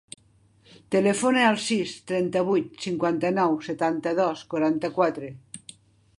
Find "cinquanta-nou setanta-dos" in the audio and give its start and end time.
2.87-4.45